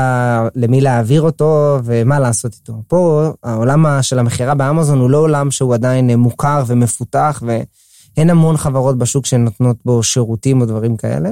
[0.55, 2.73] למי להעביר אותו ומה לעשות איתו.
[2.87, 8.97] פה העולם של המכירה באמזון הוא לא עולם שהוא עדיין מוכר ומפותח, ואין המון חברות
[8.97, 11.29] בשוק שנותנות בו שירותים או דברים כאלה.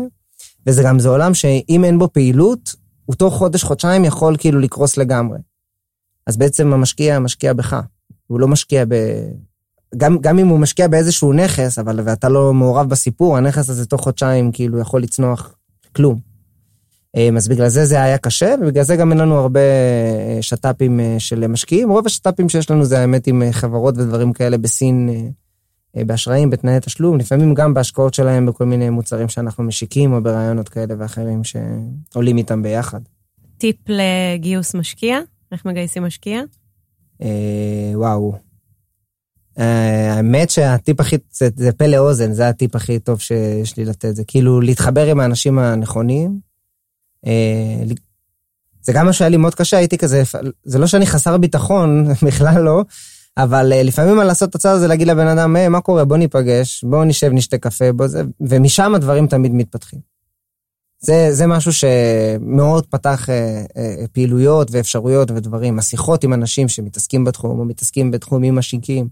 [0.68, 5.38] וזה גם זה עולם שאם אין בו פעילות, הוא תוך חודש-חודשיים יכול כאילו לקרוס לגמרי.
[6.28, 7.80] אז בעצם המשקיע משקיע בך,
[8.28, 8.96] הוא לא משקיע ב...
[9.98, 14.02] גם, גם אם הוא משקיע באיזשהו נכס, אבל ואתה לא מעורב בסיפור, הנכס הזה תוך
[14.02, 15.56] חודשיים כאילו יכול לצנוח
[15.96, 16.35] כלום.
[17.38, 19.60] אז בגלל זה זה היה קשה, ובגלל זה גם אין לנו הרבה
[20.42, 21.90] שת"פים של משקיעים.
[21.90, 25.10] רוב השת"פים שיש לנו זה האמת עם חברות ודברים כאלה בסין,
[25.96, 30.94] באשראים, בתנאי תשלום, לפעמים גם בהשקעות שלהם בכל מיני מוצרים שאנחנו משיקים, או ברעיונות כאלה
[30.98, 33.00] ואחרים שעולים איתם ביחד.
[33.58, 35.20] טיפ לגיוס משקיע?
[35.52, 36.42] איך מגייסים משקיע?
[37.22, 38.34] אה, וואו.
[39.60, 44.16] אה, האמת שהטיפ הכי, זה, זה פה לאוזן, זה הטיפ הכי טוב שיש לי לתת.
[44.16, 46.40] זה כאילו להתחבר עם האנשים הנכונים.
[47.26, 47.84] אה,
[48.82, 50.24] זה גם מה שהיה לי מאוד קשה, הייתי כזה,
[50.64, 52.84] זה לא שאני חסר ביטחון, בכלל לא,
[53.38, 56.84] אבל לפעמים מה לעשות את הצד הזה, להגיד לבן אדם, hey, מה קורה, בוא ניפגש,
[56.84, 60.00] בוא נשב, נשתה קפה, בוא זה, ומשם הדברים תמיד מתפתחים.
[61.00, 67.60] זה, זה משהו שמאוד פתח אה, אה, פעילויות ואפשרויות ודברים, השיחות עם אנשים שמתעסקים בתחום
[67.60, 69.08] או מתעסקים בתחומים משיקים.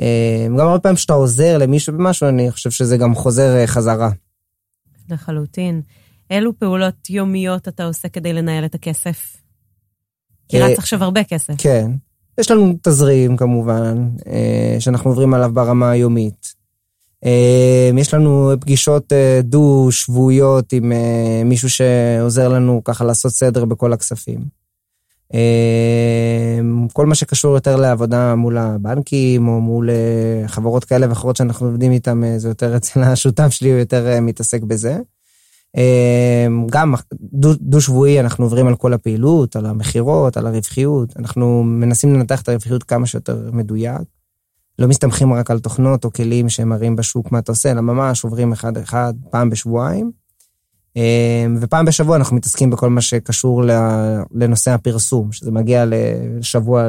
[0.00, 4.10] אה, גם הרבה פעמים כשאתה עוזר למישהו במשהו, אני חושב שזה גם חוזר אה, חזרה.
[5.10, 5.82] לחלוטין.
[6.32, 9.36] אילו פעולות יומיות אתה עושה כדי לנהל את הכסף?
[10.48, 11.54] כי רץ עכשיו הרבה כסף.
[11.58, 11.90] כן.
[12.40, 16.62] יש לנו תזרים כמובן, אה, שאנחנו עוברים עליו ברמה היומית.
[17.24, 23.92] אמ, יש לנו פגישות אה, דו-שבועיות עם אה, מישהו שעוזר לנו ככה לעשות סדר בכל
[23.92, 24.62] הכספים.
[26.92, 31.92] כל מה שקשור יותר לעבודה מול הבנקים או מול אה, חברות כאלה ואחרות שאנחנו עובדים
[31.92, 34.98] איתם, זה יותר אצל השותף שלי, הוא יותר מתעסק בזה.
[35.76, 36.94] אמ, גם
[37.60, 42.82] דו-שבועי אנחנו עוברים על כל הפעילות, על המכירות, על הרווחיות, אנחנו מנסים לנתח את הרווחיות
[42.82, 44.02] כמה שיותר מדויק.
[44.78, 48.52] לא מסתמכים רק על תוכנות או כלים שמראים בשוק מה אתה עושה, אלא ממש עוברים
[48.52, 50.10] אחד-אחד פעם בשבועיים.
[50.96, 53.62] אמ, ופעם בשבוע אנחנו מתעסקים בכל מה שקשור
[54.34, 56.88] לנושא הפרסום, שזה מגיע לשבוע,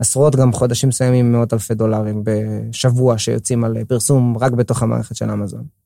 [0.00, 5.30] לעשרות גם חודשים מסוימים מאות אלפי דולרים בשבוע שיוצאים על פרסום רק בתוך המערכת של
[5.30, 5.77] אמזון.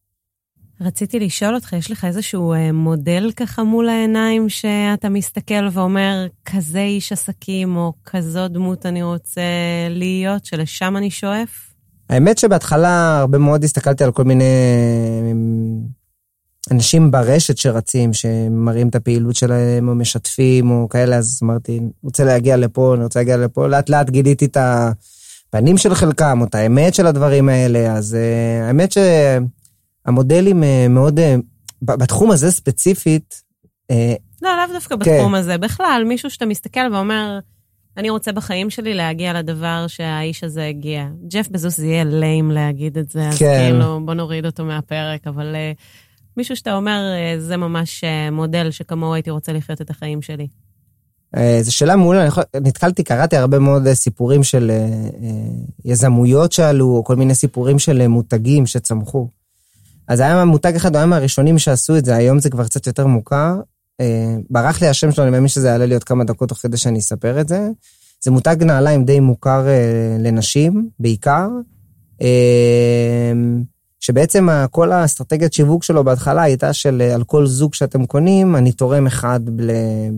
[0.81, 6.81] רציתי לשאול אותך, יש לך איזשהו אה, מודל ככה מול העיניים שאתה מסתכל ואומר, כזה
[6.81, 9.43] איש עסקים או כזו דמות אני רוצה
[9.91, 11.73] להיות, שלשם אני שואף?
[12.11, 14.45] האמת שבהתחלה הרבה מאוד הסתכלתי על כל מיני
[15.33, 15.79] אמ,
[16.71, 22.57] אנשים ברשת שרצים, שמראים את הפעילות שלהם או משתפים או כאלה, אז אמרתי, רוצה להגיע
[22.57, 26.95] לפה, אני רוצה להגיע לפה, לאט לאט גיליתי את הפנים של חלקם או את האמת
[26.95, 28.99] של הדברים האלה, אז uh, האמת ש...
[30.07, 31.37] המודלים אה, מאוד, אה,
[31.83, 33.43] בתחום הזה ספציפית...
[33.91, 35.01] אה, לא, לאו דווקא כן.
[35.01, 35.59] בתחום הזה.
[35.59, 37.39] בכלל, מישהו שאתה מסתכל ואומר,
[37.97, 41.07] אני רוצה בחיים שלי להגיע לדבר שהאיש הזה הגיע.
[41.29, 43.71] ג'ף בזוס זה יהיה ליים להגיד את זה, אז כן.
[43.71, 45.55] כאילו, בוא נוריד אותו מהפרק, אבל
[46.37, 47.01] מישהו שאתה אומר,
[47.39, 50.47] זה ממש מודל שכמוהו הייתי רוצה לחיות את החיים שלי.
[51.61, 54.71] זו שאלה מעולה, אני יכול, נתקלתי, קראתי הרבה מאוד סיפורים של
[55.85, 59.29] יזמויות שעלו, או כל מיני סיפורים של מותגים שצמחו.
[60.09, 63.07] אז היה מותג אחד, הוא היה מהראשונים שעשו את זה, היום זה כבר קצת יותר
[63.07, 63.55] מוכר.
[64.01, 66.77] אה, ברח לי השם שלו, אני מאמין שזה יעלה לי עוד כמה דקות תוך כדי
[66.77, 67.69] שאני אספר את זה.
[68.25, 71.49] זה מותג נעליים די מוכר אה, לנשים, בעיקר.
[72.23, 73.33] אה,
[74.01, 79.07] שבעצם כל האסטרטגיית שיווק שלו בהתחלה הייתה של על כל זוג שאתם קונים, אני תורם
[79.07, 79.41] אחד,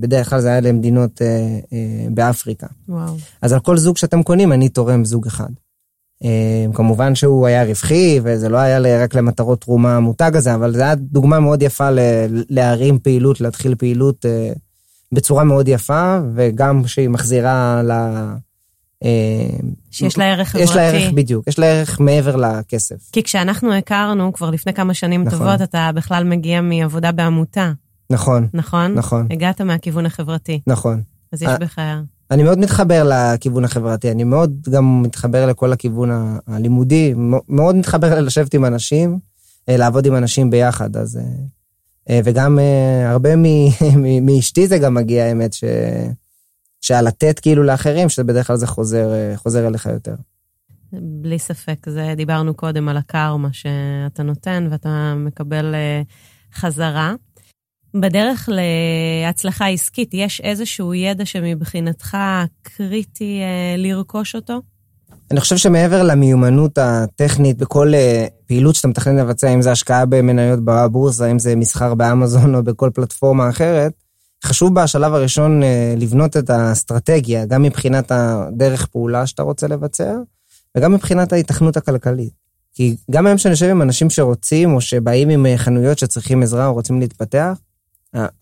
[0.00, 1.22] בדרך כלל זה היה למדינות
[2.10, 2.66] באפריקה.
[2.88, 3.16] וואו.
[3.42, 5.50] אז על כל זוג שאתם קונים, אני תורם זוג אחד.
[6.24, 10.82] אה, כמובן שהוא היה רווחי, וזה לא היה רק למטרות תרומה המותג הזה, אבל זו
[10.82, 11.88] הייתה דוגמה מאוד יפה
[12.48, 14.52] להרים פעילות, להתחיל פעילות אה,
[15.12, 17.90] בצורה מאוד יפה, וגם שהיא מחזירה ל...
[19.04, 19.58] אה,
[19.90, 20.64] שיש לה ערך חברתי.
[20.64, 23.10] יש לה ערך, בדיוק, יש לה ערך מעבר לכסף.
[23.12, 25.38] כי כשאנחנו הכרנו, כבר לפני כמה שנים נכון.
[25.38, 27.72] טובות, אתה בכלל מגיע מעבודה בעמותה.
[28.10, 28.48] נכון.
[28.54, 28.94] נכון?
[28.94, 29.26] נכון.
[29.30, 30.60] הגעת מהכיוון החברתי.
[30.66, 31.02] נכון.
[31.32, 31.78] אז יש בך...
[32.30, 36.10] אני מאוד מתחבר לכיוון החברתי, אני מאוד גם מתחבר לכל הכיוון
[36.46, 37.14] הלימודי,
[37.48, 39.18] מאוד מתחבר לשבת עם אנשים,
[39.68, 41.16] אה, לעבוד עם אנשים ביחד, אז...
[41.16, 41.22] אה,
[42.10, 42.58] אה, וגם
[43.04, 43.30] הרבה
[44.26, 45.64] מאשתי זה גם מגיע, האמת, ש...
[46.80, 50.14] שהלתת כאילו לאחרים, שבדרך כלל זה חוזר, חוזר אליך יותר.
[50.92, 55.74] בלי ספק, זה דיברנו קודם על הקרמה שאתה נותן ואתה מקבל
[56.54, 57.14] חזרה.
[57.94, 62.16] בדרך להצלחה עסקית, יש איזשהו ידע שמבחינתך
[62.62, 64.60] קריטי אה, לרכוש אותו?
[65.30, 70.60] אני חושב שמעבר למיומנות הטכנית בכל אה, פעילות שאתה מתכנן לבצע, אם זה השקעה במניות
[70.64, 73.92] בבורסה, אם זה מסחר באמזון או בכל פלטפורמה אחרת,
[74.44, 80.14] חשוב בשלב הראשון אה, לבנות את האסטרטגיה, גם מבחינת הדרך פעולה שאתה רוצה לבצע,
[80.76, 82.32] וגם מבחינת ההיתכנות הכלכלית.
[82.74, 86.72] כי גם היום שאני יושב עם אנשים שרוצים, או שבאים עם חנויות שצריכים עזרה או
[86.72, 87.58] רוצים להתפתח,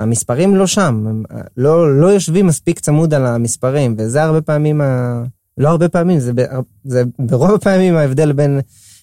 [0.00, 1.22] המספרים לא שם, הם
[1.56, 5.22] לא, לא יושבים מספיק צמוד על המספרים, וזה הרבה פעמים, ה...
[5.58, 6.42] לא הרבה פעמים, זה, ב...
[6.84, 8.60] זה ברוב הפעמים ההבדל בין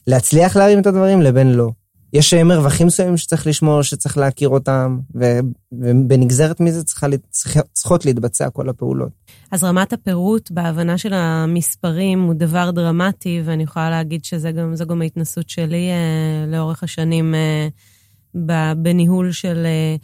[0.08, 1.70] להצליח להרים את הדברים לבין לא.
[2.14, 5.40] יש מרווחים מסוימים שצריך לשמור, שצריך להכיר אותם, ו,
[5.72, 9.10] ובנגזרת מזה צריכה, צריכ, צריכות להתבצע כל הפעולות.
[9.52, 15.02] אז רמת הפירוט בהבנה של המספרים הוא דבר דרמטי, ואני יכולה להגיד שזו גם, גם
[15.02, 19.96] ההתנסות שלי אה, לאורך השנים אה, בניהול של אה,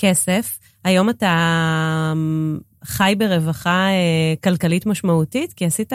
[0.00, 0.58] כסף.
[0.84, 1.36] היום אתה
[2.12, 5.92] אמ, חי ברווחה אה, כלכלית משמעותית, כי עשית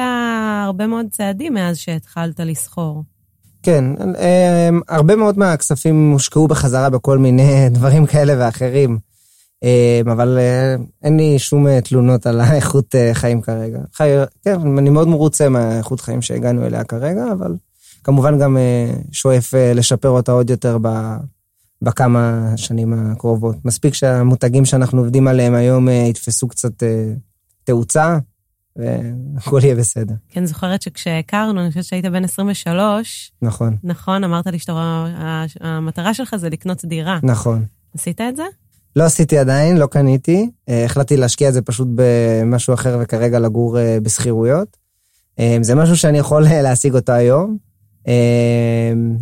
[0.65, 3.03] הרבה מאוד צעדים מאז שהתחלת לסחור.
[3.63, 3.83] כן,
[4.19, 8.97] אה, הרבה מאוד מהכספים הושקעו בחזרה בכל מיני דברים כאלה ואחרים,
[9.63, 10.39] אה, אבל
[11.03, 13.79] אין לי שום תלונות על האיכות חיים כרגע.
[13.93, 14.09] חי,
[14.43, 17.55] כן, אני מאוד מרוצה מהאיכות חיים שהגענו אליה כרגע, אבל
[18.03, 18.57] כמובן גם
[19.11, 20.77] שואף לשפר אותה עוד יותר
[21.81, 23.55] בכמה שנים הקרובות.
[23.65, 26.83] מספיק שהמותגים שאנחנו עובדים עליהם היום יתפסו קצת
[27.63, 28.17] תאוצה,
[28.75, 30.13] והכל יהיה בסדר.
[30.29, 33.31] כן, זוכרת שכשהכרנו, אני חושבת שהיית בן 23.
[33.41, 33.77] נכון.
[33.83, 37.19] נכון, אמרת לי שהמטרה שלך זה לקנות דירה.
[37.23, 37.65] נכון.
[37.95, 38.43] עשית את זה?
[38.95, 40.49] לא עשיתי עדיין, לא קניתי.
[40.69, 44.77] אה, החלטתי להשקיע את זה פשוט במשהו אחר וכרגע לגור אה, בשכירויות.
[45.39, 47.57] אה, זה משהו שאני יכול להשיג אותו היום,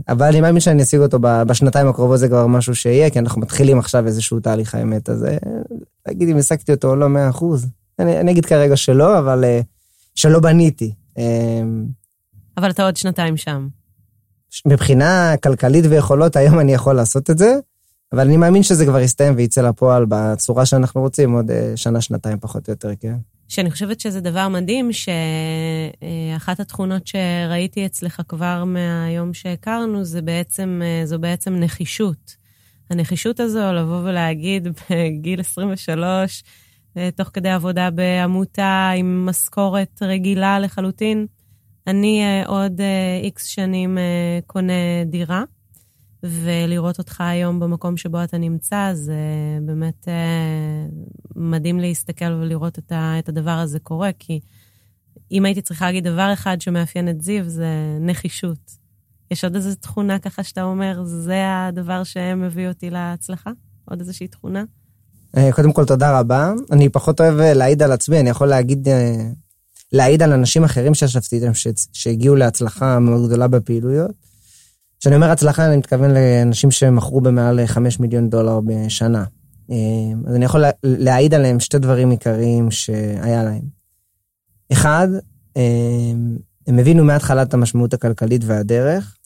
[0.07, 3.79] אבל אני מאמין שאני אשיג אותו בשנתיים הקרובות, זה כבר משהו שיהיה, כי אנחנו מתחילים
[3.79, 5.25] עכשיו איזשהו תהליך האמת, אז
[6.07, 7.45] להגיד אם השגתי אותו או לא 100%.
[7.99, 9.63] אני, אני אגיד כרגע שלא, אבל uh,
[10.15, 10.93] שלא בניתי.
[11.15, 11.19] Uh,
[12.57, 13.67] אבל אתה עוד שנתיים שם.
[14.65, 17.55] מבחינה כלכלית ויכולות, היום אני יכול לעשות את זה,
[18.11, 22.39] אבל אני מאמין שזה כבר יסתיים ויצא לפועל בצורה שאנחנו רוצים, עוד uh, שנה, שנתיים
[22.39, 23.15] פחות או יותר, כן.
[23.47, 31.19] שאני חושבת שזה דבר מדהים, שאחת התכונות שראיתי אצלך כבר מהיום שהכרנו, זה בעצם, זו
[31.19, 32.43] בעצם נחישות.
[32.89, 36.43] הנחישות הזו, לבוא ולהגיד בגיל 23,
[36.97, 41.25] אה, תוך כדי עבודה בעמותה עם משכורת רגילה לחלוטין.
[41.87, 42.81] אני אה, עוד
[43.23, 43.97] איקס אה, שנים
[44.47, 45.43] קונה דירה,
[46.23, 49.15] ולראות אותך היום במקום שבו אתה נמצא, זה
[49.65, 50.07] באמת
[51.35, 52.79] מדהים להסתכל ולראות
[53.19, 54.39] את הדבר הזה קורה, כי
[55.31, 58.83] אם הייתי צריכה להגיד דבר אחד שמאפיין את זיו, זה נחישות.
[59.31, 63.51] יש עוד איזו תכונה ככה שאתה אומר, זה הדבר שמביא אותי להצלחה?
[63.85, 64.63] עוד איזושהי תכונה?
[65.37, 66.53] אה, קודם כל, תודה רבה.
[66.71, 69.27] אני פחות אוהב אה, להעיד על עצמי, אני יכול להגיד, אה,
[69.91, 71.51] להעיד על אנשים אחרים שישבתי איתם,
[71.93, 74.32] שהגיעו להצלחה מאוד גדולה בפעילויות.
[75.03, 79.23] כשאני אומר הצלחה, אני מתכוון לאנשים שמכרו במעל 5 מיליון דולר בשנה.
[80.27, 83.61] אז אני יכול להעיד עליהם שתי דברים עיקריים שהיה להם.
[84.71, 85.07] אחד,
[86.67, 89.17] הם הבינו מההתחלה את המשמעות הכלכלית והדרך,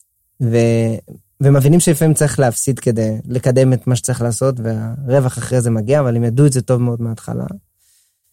[1.41, 6.15] ומבינים שלפעמים צריך להפסיד כדי לקדם את מה שצריך לעשות, והרווח אחרי זה מגיע, אבל
[6.15, 7.45] הם ידעו את זה טוב מאוד מההתחלה.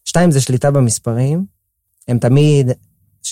[0.05, 1.45] שתיים, זה שליטה במספרים.
[2.09, 2.71] הם תמיד,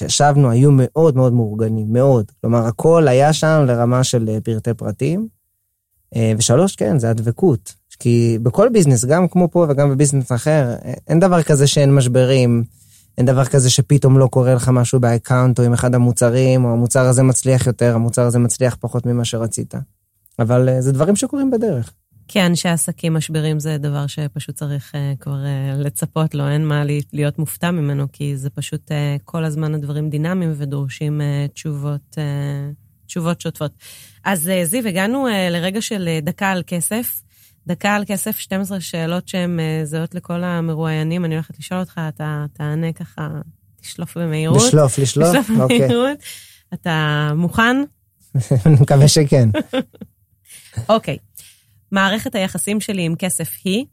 [0.07, 2.33] כשישבנו, היו מאוד מאוד מאורגנים, מאוד.
[2.41, 5.29] כלומר, הכל היה שם לרמה של אה, פרטי פרטים.
[6.17, 7.75] אה, ושלוש, כן, זה הדבקות.
[7.99, 10.75] כי בכל ביזנס, גם כמו פה וגם ב business אחר,
[11.09, 12.65] אין דבר כזה שאין משברים.
[13.19, 16.73] אין דבר כזה שפתאום לא קורה לך משהו ב account או עם אחד המוצרים, או
[16.73, 19.75] המוצר הזה מצליח יותר, המוצר הזה מצליח פחות ממה שרצית.
[20.39, 21.93] אבל זה דברים שקורים בדרך.
[22.33, 27.39] כאנשי עסקים משברים זה דבר שפשוט צריך uh, כבר uh, לצפות לו, אין מה להיות
[27.39, 33.41] מופתע ממנו, כי זה פשוט uh, כל הזמן הדברים דינמיים ודורשים uh, תשובות, uh, תשובות
[33.41, 33.73] שוטפות.
[34.25, 37.23] אז uh, זיו, הגענו uh, לרגע של uh, דקה על כסף.
[37.67, 41.25] דקה על כסף, 12 שאלות שהן אה, זהות לכל המרואיינים.
[41.25, 43.29] אני הולכת לשאול אותך, אתה תענה ככה,
[43.81, 44.63] תשלוף במהירות.
[44.67, 45.51] לשלוף, לשלוף?
[45.61, 45.89] אוקיי.
[46.75, 47.77] אתה מוכן?
[48.67, 49.49] אני מקווה שכן.
[50.89, 51.17] אוקיי.
[51.93, 53.87] מערכת היחסים שלי עם כסף היא?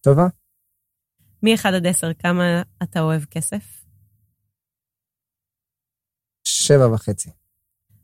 [0.00, 0.26] טובה.
[1.42, 3.84] מ-1 עד 10, כמה אתה אוהב כסף?
[6.44, 7.30] שבע וחצי.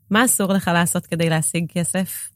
[0.09, 2.29] מה אסור לך לעשות כדי להשיג כסף?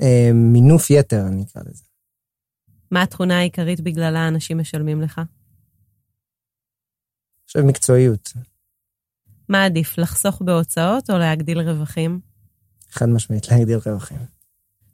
[0.00, 1.84] אה, מינוף יתר, אני אקרא לזה.
[2.90, 5.18] מה התכונה העיקרית בגללה אנשים משלמים לך?
[5.18, 5.26] אני
[7.46, 8.32] חושב מקצועיות.
[9.50, 12.20] מה עדיף, לחסוך בהוצאות או להגדיל רווחים?
[12.90, 14.18] חד משמעית, להגדיל רווחים.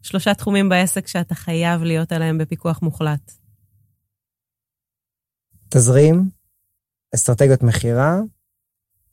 [0.03, 3.33] שלושה תחומים בעסק שאתה חייב להיות עליהם בפיקוח מוחלט.
[5.69, 6.31] תזרים,
[7.15, 8.21] אסטרטגיות מכירה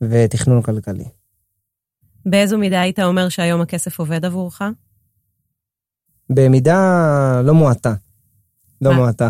[0.02, 1.06] ותכנון כלכלי.
[2.26, 4.62] באיזו מידה היית אומר שהיום הכסף עובד עבורך?
[6.30, 6.78] במידה
[7.44, 7.94] לא מועטה.
[8.82, 8.98] לא מה?
[8.98, 9.30] מועטה.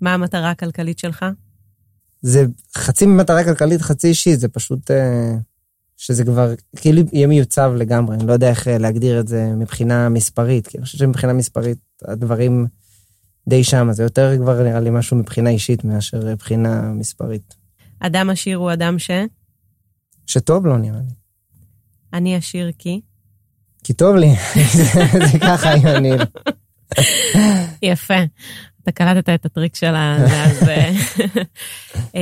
[0.00, 1.24] מה המטרה הכלכלית שלך?
[2.22, 2.44] זה
[2.76, 5.36] חצי ממטרה כלכלית, חצי אישית, זה פשוט אה,
[6.00, 10.08] שזה כבר כאילו יהיה מיוצב לגמרי, אני לא יודע איך אה, להגדיר את זה מבחינה
[10.08, 12.66] מספרית, כי אני חושב שמבחינה מספרית הדברים
[13.48, 17.54] די שם, זה יותר כבר נראה לי משהו מבחינה אישית מאשר מבחינה מספרית.
[17.98, 19.10] אדם עשיר הוא אדם ש?
[20.26, 21.14] שטוב לו נראה לי.
[22.12, 23.00] אני אשיר כי.
[23.84, 24.34] כי טוב לי,
[25.32, 26.20] זה ככה עם הניל.
[27.82, 28.18] יפה.
[28.82, 30.68] אתה קלטת את הטריק שלה, אז...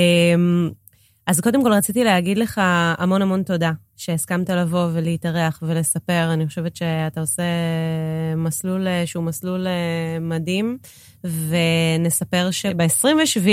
[1.28, 2.60] אז קודם כל רציתי להגיד לך
[2.98, 6.32] המון המון תודה שהסכמת לבוא ולהתארח ולספר.
[6.32, 7.42] אני חושבת שאתה עושה
[8.36, 9.66] מסלול שהוא מסלול
[10.20, 10.78] מדהים,
[11.24, 13.48] ונספר שב-27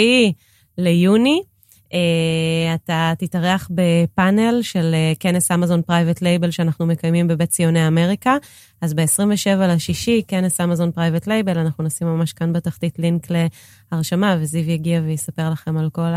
[0.77, 1.41] ליוני,
[1.85, 8.37] Uh, אתה תתארח בפאנל של uh, כנס אמזון private label שאנחנו מקיימים בבית ציוני אמריקה.
[8.81, 13.27] אז ב-27 לשישי, כנס אמזון private label, אנחנו נשים ממש כאן בתחתית לינק
[13.91, 16.13] להרשמה, וזיו יגיע ויספר לכם על כל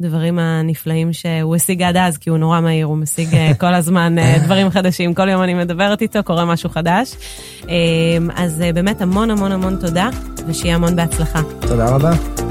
[0.00, 4.14] הדברים הנפלאים שהוא השיג עד אז, כי הוא נורא מהיר, הוא משיג uh, כל הזמן
[4.18, 5.14] uh, דברים חדשים.
[5.14, 7.16] כל יום אני מדברת איתו, קורה משהו חדש.
[8.36, 10.08] אז באמת המון המון המון תודה,
[10.46, 11.40] ושיהיה המון בהצלחה.
[11.60, 12.45] תודה רבה.